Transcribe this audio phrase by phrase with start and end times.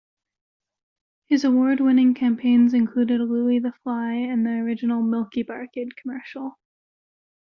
[1.27, 6.57] His award-winning campaigns included "Louie the Fly" and the original "Milkybar Kid" commercial.